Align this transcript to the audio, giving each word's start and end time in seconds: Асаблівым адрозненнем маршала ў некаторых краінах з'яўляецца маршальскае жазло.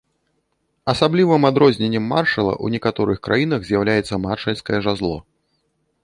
Асаблівым 0.91 1.43
адрозненнем 1.49 2.05
маршала 2.13 2.49
ў 2.63 2.75
некаторых 2.75 3.17
краінах 3.27 3.61
з'яўляецца 3.67 4.19
маршальскае 4.25 4.79
жазло. 4.87 5.17